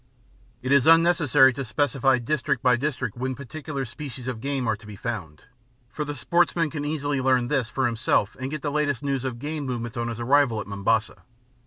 It 0.63 0.71
is 0.71 0.87
unnecessary 0.87 1.53
to 1.53 1.63
specify 1.63 2.17
district 2.17 2.63
by 2.63 2.75
district 2.75 3.15
when 3.15 3.35
particular 3.35 3.85
species 3.85 4.27
of 4.27 4.41
game 4.41 4.67
are 4.67 4.75
to 4.77 4.87
be 4.87 4.95
found, 4.95 5.43
for 5.91 6.03
the 6.03 6.15
sportsman 6.15 6.71
can 6.71 6.83
easily 6.83 7.21
learn 7.21 7.49
this 7.49 7.69
for 7.69 7.85
himself 7.85 8.35
and 8.39 8.49
get 8.49 8.63
the 8.63 8.71
latest 8.71 9.03
news 9.03 9.23
of 9.23 9.37
game 9.37 9.63
movements 9.63 9.97
on 9.97 10.07
his 10.07 10.19
arrival 10.19 10.59
at 10.59 10.65
Mombasa. 10.65 11.17